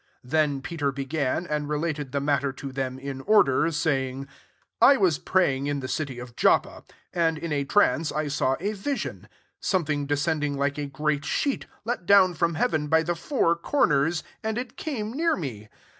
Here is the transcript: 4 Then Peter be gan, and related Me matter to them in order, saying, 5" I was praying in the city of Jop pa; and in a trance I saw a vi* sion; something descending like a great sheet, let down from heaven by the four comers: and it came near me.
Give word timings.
4 0.23 0.31
Then 0.31 0.61
Peter 0.63 0.91
be 0.91 1.05
gan, 1.05 1.45
and 1.45 1.69
related 1.69 2.11
Me 2.11 2.19
matter 2.21 2.51
to 2.51 2.71
them 2.71 2.97
in 2.97 3.21
order, 3.21 3.71
saying, 3.71 4.25
5" 4.25 4.33
I 4.81 4.97
was 4.97 5.19
praying 5.19 5.67
in 5.67 5.79
the 5.79 5.87
city 5.87 6.17
of 6.17 6.35
Jop 6.35 6.63
pa; 6.63 6.81
and 7.13 7.37
in 7.37 7.51
a 7.53 7.63
trance 7.65 8.11
I 8.11 8.27
saw 8.27 8.55
a 8.59 8.71
vi* 8.73 8.95
sion; 8.95 9.29
something 9.59 10.07
descending 10.07 10.57
like 10.57 10.79
a 10.79 10.87
great 10.87 11.23
sheet, 11.23 11.67
let 11.85 12.07
down 12.07 12.33
from 12.33 12.55
heaven 12.55 12.87
by 12.87 13.03
the 13.03 13.13
four 13.13 13.55
comers: 13.55 14.23
and 14.43 14.57
it 14.57 14.75
came 14.75 15.11
near 15.13 15.35
me. 15.35 15.69